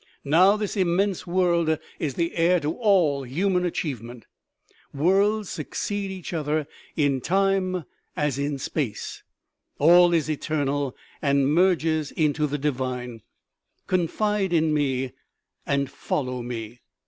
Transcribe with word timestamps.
Now 0.25 0.57
this 0.57 0.75
immense 0.75 1.27
world 1.27 1.77
is 1.99 2.15
the 2.15 2.35
heir 2.35 2.59
to 2.61 2.71
all 2.73 3.21
human 3.21 3.63
achievement. 3.67 4.25
Worlds 4.91 5.51
succeed 5.51 6.09
each 6.09 6.33
other 6.33 6.65
in 6.95 7.21
time 7.21 7.83
as 8.17 8.39
in 8.39 8.57
space. 8.57 9.21
All 9.77 10.11
is 10.11 10.27
eternal, 10.27 10.95
and 11.21 11.53
merges 11.53 12.11
into 12.13 12.47
the 12.47 12.57
divine. 12.57 13.21
Confide 13.85 14.53
in 14.53 14.73
me, 14.73 15.11
and 15.67 15.87
follow 15.87 16.41
me." 16.41 16.81